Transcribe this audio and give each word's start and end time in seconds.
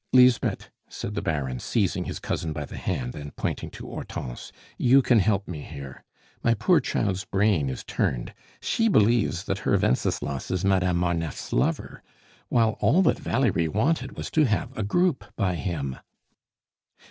"Lisbeth," 0.13 0.71
said 0.89 1.13
the 1.13 1.21
Baron, 1.21 1.59
seizing 1.59 2.05
his 2.05 2.17
cousin 2.17 2.53
by 2.53 2.65
the 2.65 2.75
hand 2.75 3.13
and 3.13 3.35
pointing 3.35 3.69
to 3.69 3.85
Hortense, 3.85 4.51
"you 4.75 5.03
can 5.03 5.19
help 5.19 5.47
me 5.47 5.61
here. 5.61 6.03
My 6.43 6.55
poor 6.55 6.79
child's 6.79 7.23
brain 7.23 7.69
is 7.69 7.83
turned; 7.83 8.33
she 8.59 8.87
believes 8.87 9.43
that 9.43 9.59
her 9.59 9.77
Wenceslas 9.77 10.49
is 10.49 10.65
Madame 10.65 10.97
Marneffe's 10.97 11.53
lover, 11.53 12.01
while 12.49 12.77
all 12.79 13.03
that 13.03 13.19
Valerie 13.19 13.67
wanted 13.67 14.17
was 14.17 14.31
to 14.31 14.45
have 14.45 14.75
a 14.75 14.81
group 14.81 15.23
by 15.37 15.53
him." 15.53 15.99